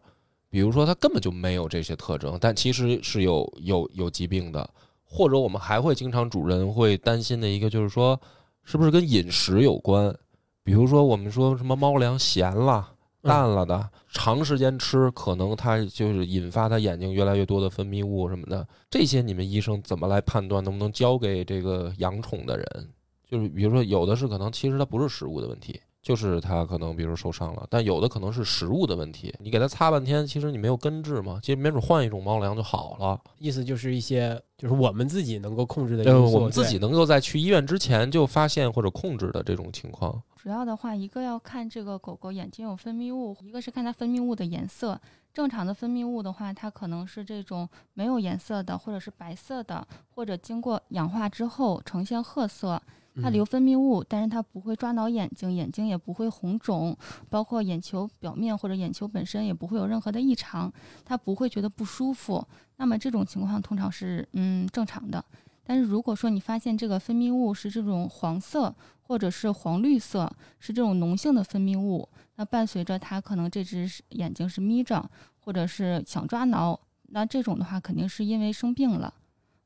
[0.48, 4.68] 比如说他根本就没有这些特征，但其实是有有有疾病的？
[5.04, 8.18] 或者我们还会经常主人会担心的一个就是说，
[8.64, 10.16] 是不是跟饮食有关？
[10.64, 12.88] 比如说我们说什么猫粮咸了、
[13.20, 18.66] 淡了的，长时间吃，可能它就是引发它眼睛越来越多的分泌物什么的。
[18.88, 20.64] 这些你们医生怎么来判断？
[20.64, 22.88] 能不能交给这个养宠的人？
[23.30, 29.32] 就是比如说，有的是可能其实它不是食物的问题，就是它可能比如受伤了，但有的可能是食物的问题。
[29.38, 33.20] 你给它擦半天，其实你没有根治嘛，其实没准换一种猫粮就好了。
[33.38, 40.20] 意思就是一些就是我们自己能够控制的因素，我们自己能够在去医院之前就发现或者控制的这种情况。
[40.34, 45.00] 主要的话，一个要看这个狗狗眼睛有分泌物，一个是看它分泌物的颜色。
[45.32, 52.82] 正常的分泌物的话，它可能是这种没有颜色的，或者是白色的，或者经过氧化之后呈现褐色。
[53.22, 56.96] 它流分泌物，但是它不会抓挠眼睛，眼睛也不会红肿，
[57.28, 60.72] 包括眼球表面或者眼球本身也不会有任何的异常，
[61.04, 62.46] 它不会觉得不舒服。
[62.76, 65.24] 那么这种情况通常是嗯正常的。
[65.62, 76.78] 但是如果说你发现这个分泌物是这种黄色或者是黄绿色，是这种脓性的分泌物，那伴随着它可能这只眼睛是眯着，或者是想抓挠。
[77.12, 79.12] 那这种的话肯定是因为生病了，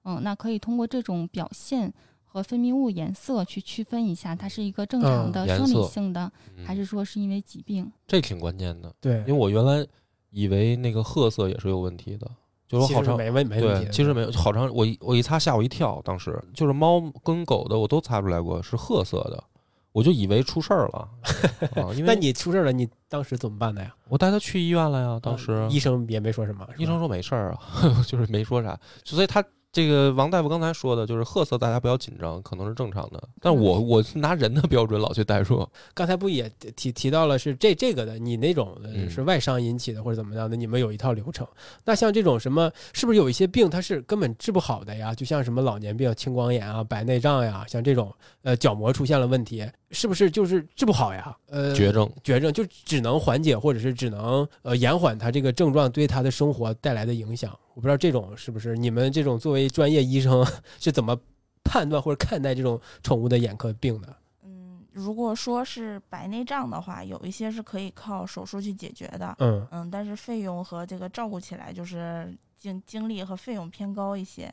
[0.05, 1.93] 嗯，那可以通过这种表现
[2.35, 6.29] 和分泌物颜色去区分一下，它是一个正常的生理性的，
[6.67, 7.89] 还是说是因为疾病？
[8.09, 9.87] 这挺关键的，对，因为我原来
[10.31, 12.29] 以为那个褐色也是有问题的。
[12.67, 14.69] 就是好长没问没问题，其实没有好长。
[14.75, 19.45] 我我一擦吓我一跳，当时就是猫跟狗的我都擦出来过是褐色的，
[19.93, 21.09] 我就以为出事儿了。
[22.05, 23.95] 那你出事儿了，你当时怎么办的呀？
[24.09, 25.21] 我带他去医院了呀。
[25.23, 27.61] 当时医生也没说什么，医生说没事儿啊，
[28.09, 28.77] 就是没说啥。
[29.05, 29.45] 所以他。
[29.75, 33.21] 这个王大夫刚才说的就是褐色，大家不要紧张，可能是正常的。
[33.41, 35.69] 但我我拿人的标准老去代入。
[35.93, 38.79] 刚才不也提提到了是这这个的，你那种
[39.11, 40.55] 是外伤引起的或者怎么样的？
[40.55, 41.45] 你们有一套流程。
[41.85, 45.13] 那像这种什么，是不是有一些病它是根本治不好的呀？
[45.13, 51.37] 就像什么老年病、青光眼啊、白内障呀，像这种呃角膜出现了问题，是不是就是治不好呀？
[51.49, 57.59] 呃，绝症，绝症就只能缓解或者是只能呃延缓它这个症状对他的生活带来的影响。
[57.75, 60.47] 我不知道这种是不是你们这种作为专业医生
[60.79, 61.19] 是怎么
[61.65, 64.17] 判断或者看待这种宠物的眼科病的？
[64.45, 69.35] 嗯，如果说是白内障的话，有一些是可以靠手术去解决的。
[69.41, 74.53] 嗯嗯，但是费用和这个照顾起来就是精精力和费用偏高一些。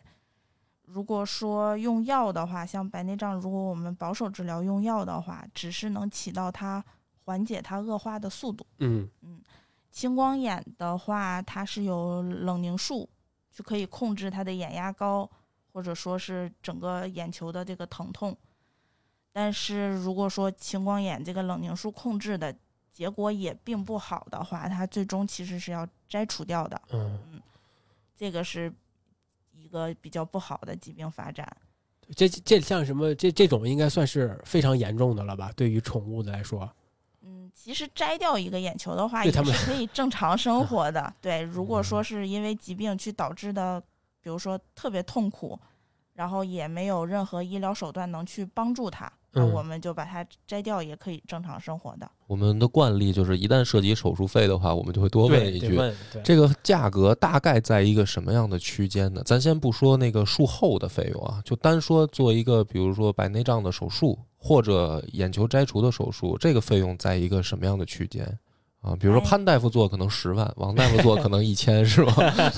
[0.85, 6.83] 如果说用药的话，像白内障，如果我们保守治疗用药的话，只是能起到它
[7.23, 8.65] 缓解它恶化的速度。
[8.79, 9.39] 嗯嗯。
[9.91, 13.07] 青光眼的话，它是有冷凝术，
[13.51, 15.29] 就可以控制它的眼压高，
[15.73, 18.35] 或者说是整个眼球的这个疼痛。
[19.33, 22.55] 但是如果说青光眼这个冷凝术控制的
[22.89, 26.81] 结果也并不好的话，它最终其实是要摘除掉的。
[26.91, 27.41] 嗯嗯，
[28.15, 28.73] 这个是
[29.53, 31.45] 一个比较不好的疾病发展。
[32.15, 33.13] 这这像什么？
[33.15, 35.51] 这这种应该算是非常严重的了吧？
[35.55, 36.69] 对于宠物的来说。
[37.63, 41.13] 其实摘掉一个眼球的话，也是可以正常生活的。
[41.21, 43.79] 对，如果说是因为疾病去导致的，
[44.19, 45.59] 比如说特别痛苦，
[46.15, 52.09] 然后也没有任何医疗手段能去帮助他，那我们就把它摘掉，也可以正常生活的。
[52.25, 55.79] 我们的惯例就是，一旦涉及手术费的话，我们就会多问一句：
[56.23, 59.21] 这个价格大概在一个什么样的区间呢？
[59.23, 64.17] 咱先不说那个术后的费用啊，就单说做一个，比如说白内障的手术。
[64.43, 68.25] 或者眼球摘除的手术，这个费用在一个什么样的区间
[68.81, 68.95] 啊？
[68.99, 72.11] 比如说潘大夫做可能十万，王大夫做可能一千，是吧？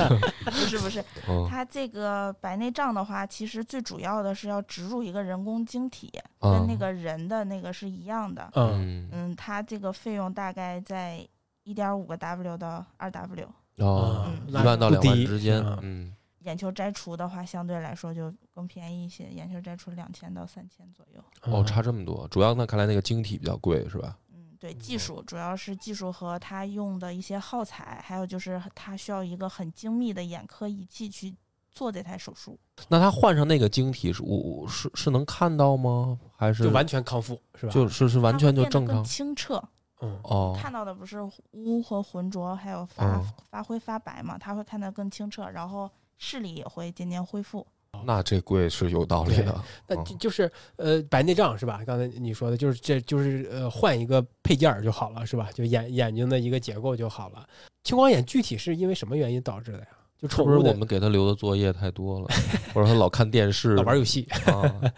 [0.45, 1.03] 不是不是，
[1.49, 8.49] 他这个白内障的话，其实最主要的是要植入一个人工晶体，跟那个人的那个是一样的。
[8.55, 11.27] 嗯嗯，他这个费用大概在
[11.63, 13.47] 一点五个 W 到二 W，
[13.79, 16.13] 哦，一万到两万之间，嗯。
[16.43, 19.29] 眼球摘除的话，相对来说就更便宜一些。
[19.29, 21.23] 眼球摘除两千到三千左右。
[21.43, 22.27] 哦，差这么多。
[22.29, 24.17] 主要那看来那个晶体比较贵，是吧？
[24.33, 31.35] 嗯，对，技术主要是技术和它用的一些耗材，还有就是它需要一个很精密的眼科仪器去
[31.71, 32.59] 做这台手术。
[32.87, 36.19] 那他换上那个晶体是我是是能看到吗？
[36.35, 37.71] 还是就完全康复是吧？
[37.71, 39.61] 就是是完全就正常清澈。
[40.01, 41.17] 嗯哦，看到的不是
[41.51, 44.37] 污和浑浊，还有发发灰发白嘛？
[44.37, 45.89] 他会看得更清澈，然后。
[46.15, 47.67] 视力也会渐渐恢复，
[48.05, 49.63] 那这贵是有道理的。
[49.87, 51.81] 那就是呃，白内障是吧？
[51.85, 55.49] 刚才你说的就是这就是呃，换一个配件就好了是吧？
[55.53, 57.47] 就眼眼睛的一个结构就好了。
[57.83, 59.87] 青光眼具体是因为什么原因导致的呀？
[60.17, 62.27] 就宠物我们给他留的作业太多了，
[62.73, 64.93] 或者他老看电视、老玩游戏啊，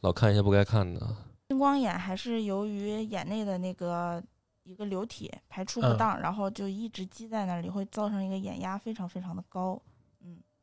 [0.00, 1.00] 老看一些不该看的。
[1.48, 4.22] 青光眼还是由于眼内的那个
[4.64, 9.80] 一个流体排出不当，然后就一直积在那里，会造成一个眼压非常非常的高。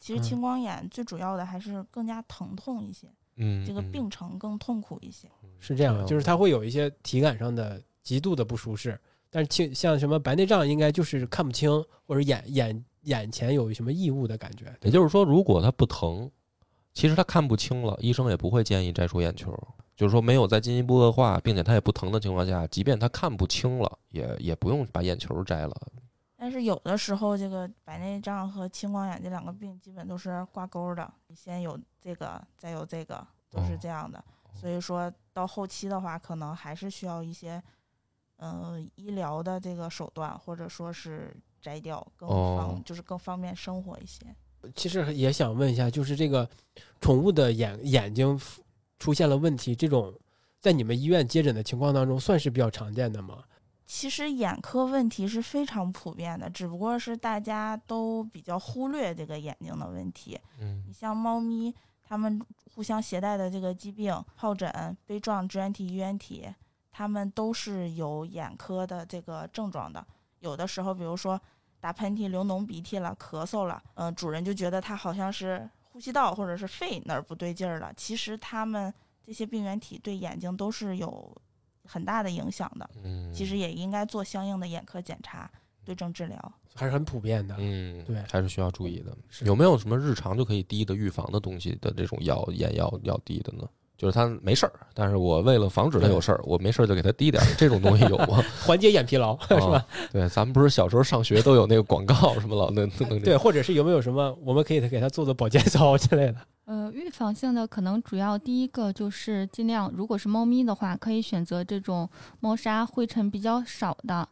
[0.01, 5.29] 其实青光眼最主要的还是更加疼痛一些，嗯，这个病程更痛苦一些。
[5.59, 8.99] 是这样，就是它会有一些体感上的极度的不舒适。
[9.29, 11.71] 但是青像什么白内障，应该就是看不清，
[12.07, 14.75] 或者眼眼眼前有什么异物的感觉。
[14.81, 16.29] 也就是说，如果它不疼，
[16.93, 19.55] 其实它看不清了，医生也不会建议摘除眼球。
[19.95, 25.77] 就是说，没有再进一步恶化，并且它也不疼的情况下，即便它看不清了，也也不用把眼球摘了。
[26.41, 31.13] 但是有的时候，这个白内障和青光眼这两个病基本都是挂钩的。
[31.27, 34.23] 你先有这个，再有这个，都是这样的。
[34.55, 37.61] 所以说到后期的话，可能还是需要一些，
[38.37, 44.25] 嗯，医疗的这个手段，或者说是摘掉，更方就是更方便生活一些。
[44.75, 46.49] 其实也想问一下，就是这个
[46.99, 48.41] 宠物的眼眼睛
[48.97, 50.11] 出现了问题，这种
[50.59, 53.43] 在你们医院接诊的情况当中，算是比较常见的吗？
[53.93, 60.39] 其实眼科问题是非常普遍的，只不过是大家都比较忽略这个眼睛的问题。
[60.61, 62.41] 嗯，你像猫咪，它们
[62.73, 66.47] 互相携带的这个疾病，疱疹、杯状支原体衣原体，
[66.89, 70.07] 它们都是有眼科的这个症状的。
[70.39, 71.39] 有的时候，比如说
[71.81, 77.93] 打喷嚏、流脓鼻涕了、咳嗽了，嗯，主人就觉得它好像是呼吸道或者是肺哪儿不对劲儿了。
[77.97, 81.35] 其实它们这些病原体对眼睛都是有
[81.85, 82.89] 很大的影响的。
[83.03, 85.49] 嗯，其实也应该做相应的眼科检查，
[85.83, 86.53] 对症治疗。
[86.73, 87.55] 还是很普遍的。
[87.59, 89.15] 嗯，对还是需要注意的。
[89.43, 93.67] 有没有什么日常就可以滴的预防的东西的这种药眼药要滴的呢？
[94.01, 98.43] 就是他没事儿，但是我为了防止他有事儿，我没事儿就给他滴点儿，这种东西有吗？
[98.65, 99.85] 缓解眼疲劳是吧啊？
[100.11, 102.83] 对，咱们不是小时候上学都有那个广告什么老那
[103.19, 106.37] 对，或者是有没有什么我们可以给他做做保健 操之类的？
[106.65, 112.09] 呃，预防性的可能主要第一个就是尽量，如果是猫咪的话，可以选择这种
[112.39, 114.27] 猫砂灰尘比较少的，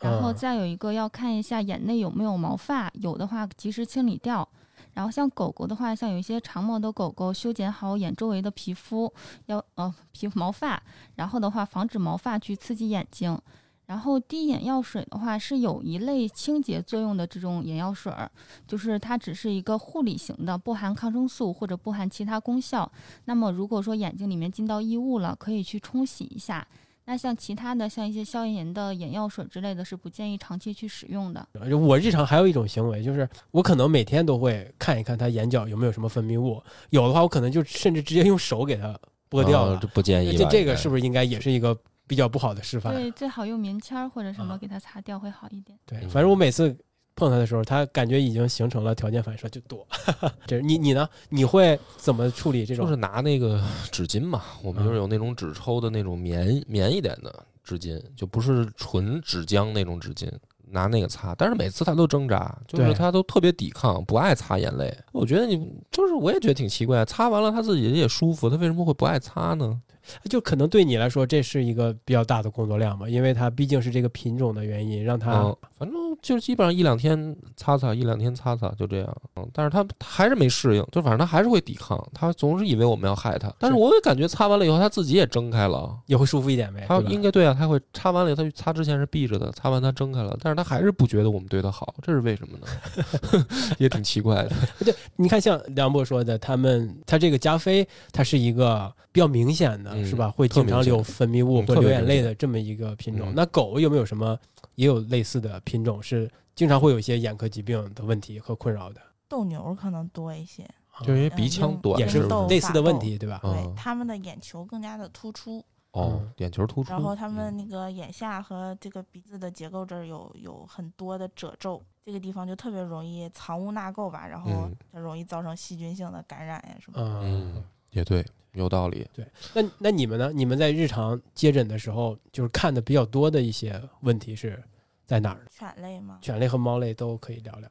[0.00, 4.48] 然后嗯再有一个要看一下眼内有没有毛发，有的话及时清理掉。
[4.94, 9.12] 然后像狗狗的话，像有一些长毛的狗狗，修剪好眼周围的皮肤，
[9.46, 10.82] 要呃皮肤毛发，
[11.14, 13.38] 然后的话防止毛发去刺激眼睛。
[13.86, 18.30] 然后滴眼药水的话，是有一类清洁作用的这种眼药水儿，
[18.66, 22.90] 就是它只是一个护理型的，不含抗生素或者不含其他功效。
[23.24, 26.66] 那么如果说眼睛里面进到异物了，可以去冲洗一下。
[27.04, 31.46] 那像其他的，像一些消炎的眼药水之类的，是不建议长期去使用的。
[31.76, 39.88] 我日常还有一种行为，就是我可能每天都会看一看他眼角有没有什么分泌物，有的话我可能就甚至直接用手给它剥掉了哦这。
[39.88, 40.38] 不建议吧。
[40.38, 42.94] 这这个是不是应该也是一个比较不好的示范？
[42.94, 45.76] 对，最好用棉签儿或者什么啊给它擦掉会好一点。
[45.84, 46.76] 对，嗯反正我每次
[47.14, 49.86] 碰它的时候，它感觉已经形成了条件反射，就躲。
[50.46, 51.08] 这是你你呢？
[51.28, 52.84] 你会怎么处理这种？
[52.84, 60.28] 就是拿那个纸巾嘛，我们就是有那种纸抽的那种棉棉一点的纸巾，就不是纯纸浆那种纸巾，
[60.68, 61.34] 拿那个擦。
[61.34, 64.92] 但是每次他都挣扎，就是对他都特别抵抗，不爱擦眼泪。
[65.12, 65.56] 我觉得你
[65.90, 69.80] 就是，我也觉得挺奇怪，擦完了他自己也舒服，他为什么会不爱擦呢？
[70.28, 79.16] 就可能对你来说，这是一个比较大的工作量嘛，因为它毕竟是这个品种的原因，让它、嗯，反正就基本上一两天擦擦，一两天擦擦，就这样。
[79.36, 83.52] 嗯，但是他他还是没适应，就反正它还是会抵抗，它总是以为我们要害它。
[83.58, 85.96] 但是是我也感觉擦完了以后，它自己也睁开了。
[86.06, 86.84] 也会舒服一点呗。
[86.88, 93.46] 它应该对啊，它会擦完了以后，它擦之前是闭着的，擦完它睁开了，但是它还是不觉得我们对它好，这是为什么呢？
[93.78, 94.52] 也挺奇怪的。
[95.16, 100.30] 你看，像梁博说的，他们它这个加菲，它是一个比较明显的，嗯是吧？
[100.30, 102.34] 会经常流分泌物嗯或流眼泪的。
[102.34, 103.30] 这么一个品种。
[103.30, 103.34] 嗯。
[103.36, 104.36] 那狗有没有什么
[104.74, 109.00] 也有类似的品种，是经常会有一些眼科疾病的问题和困扰的？
[109.28, 110.68] 斗牛可能多一些，
[111.04, 113.40] 就因为鼻腔短，也是类似的问题，对吧？
[113.44, 113.52] 嗯。
[113.52, 117.56] 对他们的眼球更加的突出，哦嗯，眼球突出，然后他们嗯。
[117.58, 124.76] 那个眼下和这个鼻子的结构这儿有有很多的褶皱，这个地方就特别容易藏污纳垢吧，然后嗯。
[124.92, 129.06] 就容易造成细菌性的感染呀什么嗯，也对，有道理。
[129.14, 130.30] 对那那你们呢？
[130.34, 134.62] 你们在日常接诊的时候，就是看的比较多的一些问题是
[135.06, 135.46] 在哪儿？
[135.50, 137.70] 犬类吗，犬类和猫类都可以聊聊。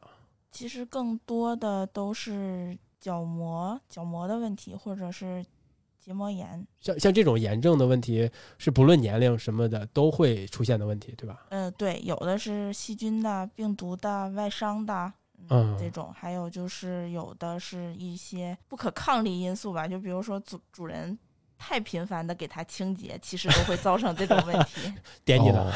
[0.51, 5.45] 其实更多的都是角膜角膜的问题，或者是
[5.99, 6.67] 结膜炎。
[6.79, 11.45] 像像这种炎症的问题，是不论年龄什么的都会出现的问题，对吧？
[11.49, 15.13] 呃，对，有的是细菌的、病毒的、外伤的，
[15.49, 21.17] 嗯这种，还有就是有的是一些不可抗力因素吧，就比如说主主人
[21.63, 24.91] 太频繁的给它清洁，其实都会造成这种问题。
[25.23, 25.71] 点你的，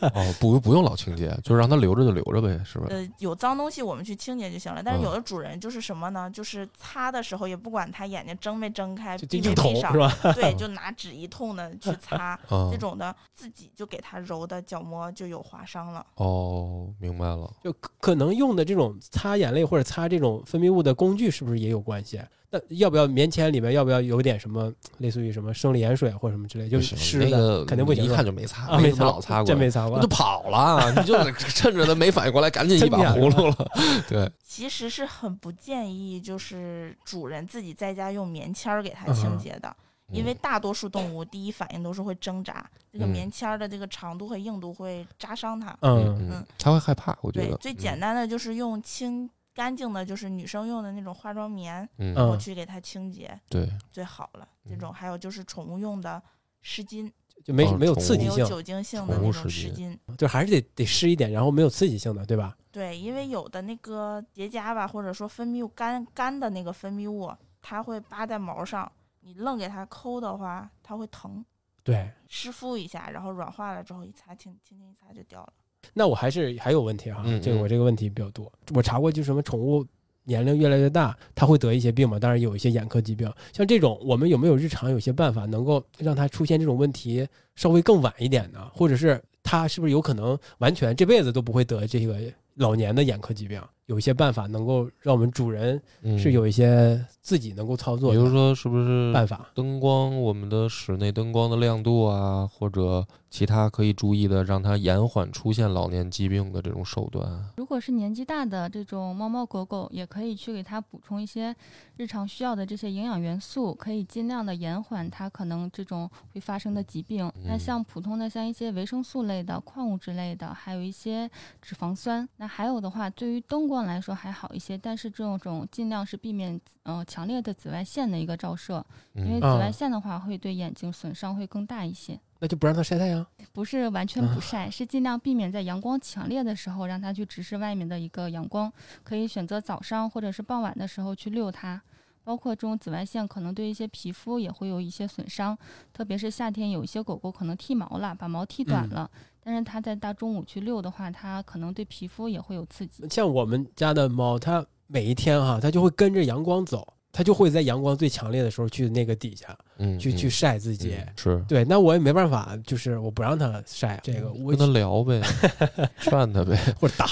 [0.00, 2.86] 哦，哦不不用老清洁，就是让它留着就留着呗，是吧？
[2.90, 6.28] 呃，有脏东西我们去清洁就行了，但是嗯有的主人就是什么呢？
[6.28, 10.32] 就是擦的时候也不管它眼睛睁没睁开，就闭就就捅没闭上是，吧？
[10.34, 16.04] 对， 就拿纸一通的去擦， 啊这，种的自己就给它揉的角膜就有划伤了。
[16.16, 17.48] 哦，明白了。
[17.62, 22.20] 就可可能用的这种擦眼泪或者擦这种分泌物的工具，是不是也有关系？
[22.50, 28.04] 那要不要棉签里面要不要有点什么 类似于什么生理盐水或者什么之类，就是湿的，个肯定不行。
[28.04, 30.08] 一看就没擦，啊，没擦老擦过，真没擦过就。
[30.08, 33.70] 跑了， 你就趁着他没反应过来，赶紧一把葫芦了。
[34.08, 39.76] 对，其实是很不建议，就是主人自己在家用棉签儿给它清嗯洁的，
[40.10, 45.76] 因为大多数动物第一反应都是会挣扎，这个嗯棉签儿的这个长度和硬度会扎伤它。
[45.82, 49.28] 嗯，嗯嗯，他会害怕，我觉对得，最简单的就是用清
[49.58, 54.48] 干净的，就是女生用的那种化妆棉，嗯，嗯我去给它清洁对，最好了。
[54.64, 56.22] 这嗯种还有就是宠物用的
[56.62, 57.10] 湿巾，
[57.42, 60.16] 就没哦没有刺激性，没有酒精性的那种湿巾湿巾。
[60.16, 62.56] 就还是得得湿一点，然后没有刺激性的，对吧？
[62.70, 67.28] 对，因为有的那个结痂吧，或者说分泌物干干的那个分泌物，
[67.60, 68.90] 它会扒在毛上，
[69.22, 71.44] 你愣给它抠的话，它会疼。
[71.82, 72.08] 对。
[72.28, 75.52] 湿敷一下，然后软化了之后一擦，轻轻轻一擦就掉了。
[75.94, 78.50] 那我还是还有问题哈，嗯这个嗯我这个问题比较多。
[78.74, 79.84] 我查过，就什么宠物
[80.24, 83.32] 年龄越来越大，它会得一些病嘛，当然有一些眼科疾病。
[83.52, 87.26] 像这种，我们有没有日常有些办法能够让它出现这种问题
[87.56, 88.70] 稍微更晚一点呢？
[88.74, 92.16] 或者是它是不是有可能完全这辈子都不会得这个
[92.54, 99.50] 老年的眼科疾病，有一些办法能够让我们主人嗯是有一些自己能够操作的比如说是不是办法。
[99.54, 107.26] 灯光，我们的室内灯光的亮度啊，或者其他可以注意的，让它延缓出现老年疾病的这种手段。
[107.56, 111.54] 如果是年纪大的这种猫猫狗狗，也可以去给它补充一些
[111.96, 117.30] 日常需要的这些营养元素，可以尽量的延缓它可能这种会发生的疾病。
[117.44, 121.30] 那嗯像普通的像一些维生素类的、矿物质类的，还有一些
[121.62, 122.26] 脂肪酸。
[122.36, 132.18] 那还有的话，对于灯光来说还好一些，但是这种尽量是避免呃强烈的紫外线的一个照射，因为嗯紫外啊线的话会对眼睛损伤会更大一些。
[132.40, 133.26] 那就不让它晒太阳。
[133.52, 138.72] 不是完全不晒，是尽量避免在阳光强烈的时候让它去直视外面的一个阳光，
[139.02, 141.82] 可以选择早上或者是傍晚的时候去遛它。
[142.22, 145.56] 包括这种紫外线可能对一些皮肤也会有一些损伤，
[145.94, 149.10] 特别是夏天有一些狗狗可能剃毛了，把毛剃短嗯了，
[149.48, 153.02] 但是它在大中午去遛的话，它可能对皮肤也会有刺激。
[153.08, 160.16] 像我们家的猫，它每一天哈、它就会跟着阳光走，它就会在阳光最强烈的时候去那个底下嗯，去、嗯。
[160.16, 160.94] 去晒自己。
[160.96, 161.44] 嗯是。
[161.48, 165.20] 对，那我也没办法，就是我不让它晒这个，我跟他聊呗，
[166.00, 166.56] 劝他呗。
[166.80, 167.06] 或者打。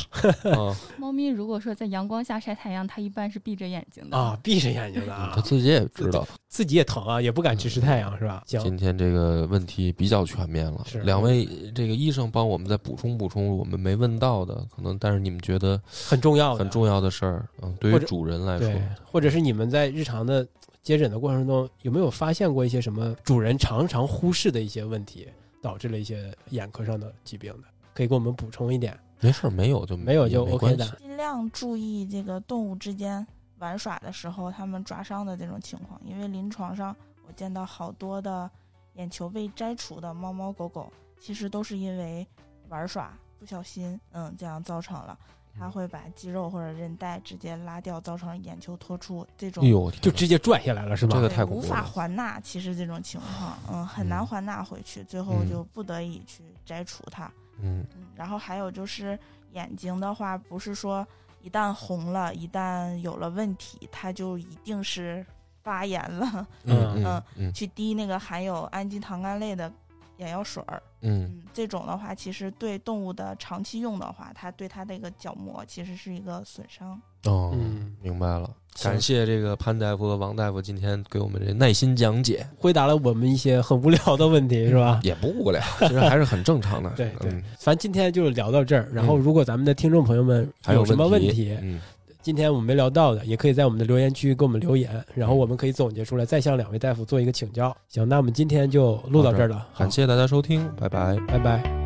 [0.51, 4.16] 啊， 猫咪如果说在阳光下晒太阳，它一般是闭着眼睛的。
[4.16, 5.32] 啊，闭着眼睛的啊。
[5.34, 6.26] 他，自己也知道。
[6.49, 8.42] 自己也疼啊，也不敢直视太阳，是吧？
[8.47, 10.84] 行，今天这个问题比较全面了。
[10.86, 18.66] 是，两位这个医生帮我们再补充补充我们没问到的，可能但是你们觉得很重要的，很重要的事儿，嗯，对于主人来说。
[18.68, 20.47] 对，，或者是你们在日常的
[20.82, 25.28] 接诊的过程中，有没有发现过一些什么主人常常忽视的一些问题，
[25.61, 27.68] 导致了一些眼科上的疾病的？
[27.95, 28.99] 可以给我们补充一点。
[29.20, 33.26] 没事儿，没有就没有就 OK 的尽量注意这个动物之间
[33.59, 36.95] 玩耍的时候，它们抓伤的这种情况，因为临床上
[37.26, 38.49] 我见到好多的
[38.95, 42.26] 眼球被摘除的猫猫狗狗，其实都是因为
[42.68, 45.18] 玩耍不小心，嗯，这样造成了。
[45.59, 51.15] 它会把肌肉或者韧带直接拉掉，造成眼球脱出，这种哎呦，就直接拽下来了，是吧？
[51.17, 52.39] 这个对无法太恐怖了还纳。
[52.41, 57.25] 其实这种情况，嗯，很难嗯还纳回去，最后嗯就不得已去摘除它。
[57.61, 59.19] 嗯嗯，然后还有就是
[59.53, 61.07] 眼睛的话，不是说
[61.43, 65.25] 一旦红了，一旦有了问题，它就一定是
[65.63, 69.73] 发炎了， 嗯嗯嗯嗯去滴那个含有氨基糖苷类的
[70.19, 70.83] 眼药水儿。
[71.07, 77.01] 嗯嗯，这种的话，其实对动物的长期用的话，它对它的一个角膜其实是一个损伤。
[77.25, 78.49] 哦，嗯明白了，
[78.83, 85.01] 感谢这个潘大夫和王大夫今天给我们这耐心讲解，回答了我们一些很无聊的问题，是吧？
[85.03, 86.91] 也不无聊，其实还是很正常的。
[86.91, 88.89] 对对嗯，反正今天就聊到这儿。
[88.93, 91.81] 然后，嗯如果咱们的听众朋友们还有什么问题题，嗯，
[92.27, 97.72] 今天我们没聊到的，也可以在我们的留言区给我们留言，然后我们可以总结出来，再向两位大夫做一个请教。
[97.87, 101.16] 行，那我们今天就录到这儿了，感谢大家收听，拜拜。
[101.29, 101.86] 拜拜。